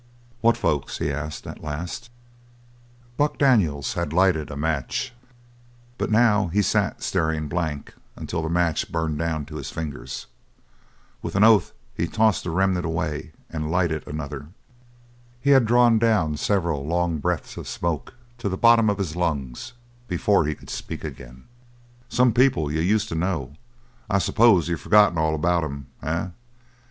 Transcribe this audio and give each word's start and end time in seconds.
"What 0.39 0.57
folks?" 0.57 0.97
he 0.97 1.11
asked 1.11 1.45
at 1.45 1.63
last 1.63 2.09
Buck 3.17 3.37
Daniels 3.37 3.93
had 3.93 4.11
lighted 4.13 4.49
a 4.49 4.57
match, 4.57 5.13
but 5.99 6.09
now 6.09 6.47
he 6.47 6.63
sat 6.63 7.03
staring 7.03 7.47
blank 7.47 7.93
until 8.15 8.41
the 8.41 8.49
match 8.49 8.91
burned 8.91 9.19
down 9.19 9.45
to 9.45 9.57
his 9.57 9.69
fingers. 9.69 10.25
With 11.21 11.35
an 11.35 11.43
oath 11.43 11.71
he 11.93 12.07
tossed 12.07 12.45
the 12.45 12.49
remnant 12.49 12.83
away 12.83 13.33
and 13.47 13.69
lighted 13.69 14.07
another. 14.07 14.47
He 15.39 15.51
had 15.51 15.65
drawn 15.67 15.99
down 15.99 16.35
several 16.37 16.83
long 16.83 17.19
breaths 17.19 17.55
of 17.55 17.67
smoke 17.67 18.15
to 18.39 18.49
the 18.49 18.57
bottom 18.57 18.89
of 18.89 18.97
his 18.97 19.15
lungs 19.15 19.73
before 20.07 20.45
he 20.47 20.55
could 20.55 20.71
speak 20.71 21.03
again. 21.03 21.43
"Some 22.09 22.33
people 22.33 22.71
you 22.71 22.79
used 22.81 23.07
to 23.09 23.13
know; 23.15 23.53
I 24.09 24.17
suppose 24.17 24.67
you've 24.67 24.81
forgotten 24.81 25.19
all 25.19 25.35
about 25.35 25.63
'em, 25.63 25.85
eh?" 26.01 26.29